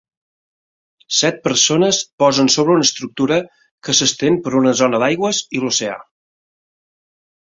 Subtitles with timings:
[1.17, 3.37] Set persones posen sobre una estructura
[3.89, 5.99] que s'estén per una zona d'aigües i l'oceà.